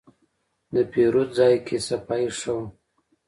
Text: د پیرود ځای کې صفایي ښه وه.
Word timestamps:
د 0.73 0.75
پیرود 0.91 1.29
ځای 1.37 1.55
کې 1.65 1.77
صفایي 1.87 2.29
ښه 2.39 2.51
وه. 2.57 2.65